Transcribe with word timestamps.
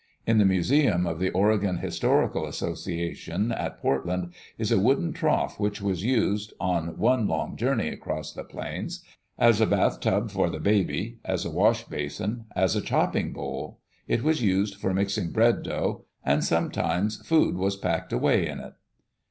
In 0.25 0.39
the 0.39 0.45
museum 0.45 1.05
of 1.05 1.19
the 1.19 1.29
Oregon 1.29 1.77
Historical 1.77 2.47
Association, 2.47 3.51
at 3.51 3.79
Portland, 3.79 4.33
Is 4.57 4.71
a 4.71 4.79
wooden 4.79 5.13
trough 5.13 5.59
which 5.59 5.79
was 5.79 6.03
used, 6.03 6.53
on 6.59 6.97
one 6.97 7.27
long 7.27 7.55
journey 7.55 7.89
across 7.89 8.33
the 8.33 8.43
plains, 8.43 9.03
as 9.37 9.61
a 9.61 9.67
bathtub 9.67 10.31
for 10.31 10.49
the 10.49 10.57
baby; 10.59 11.19
as 11.23 11.45
a 11.45 11.51
wash 11.51 11.83
basin; 11.83 12.45
as 12.55 12.75
a 12.75 12.81
chopping 12.81 13.31
bowl; 13.31 13.77
It 14.07 14.23
was 14.23 14.41
used 14.41 14.73
for 14.77 14.91
mixing 14.91 15.29
bread 15.29 15.61
dough; 15.61 16.05
and 16.25 16.43
sometimes 16.43 17.17
food 17.23 17.55
was 17.55 17.77
packed 17.77 18.11
away 18.11 18.47
In 18.47 18.57
It. 18.59 18.73